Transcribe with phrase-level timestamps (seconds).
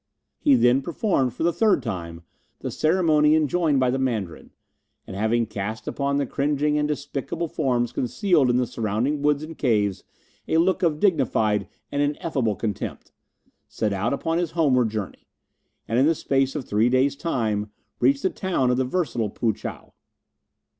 [0.39, 2.23] He then performed for the third time
[2.61, 4.49] the ceremony enjoined by the Mandarin,
[5.05, 9.55] and having cast upon the cringing and despicable forms concealed in the surrounding woods and
[9.55, 10.03] caves
[10.47, 13.11] a look of dignified and ineffable contempt,
[13.67, 15.27] set out upon his homeward journey,
[15.87, 19.53] and in the space of three days' time reached the town of the versatile Poo
[19.53, 19.93] chow.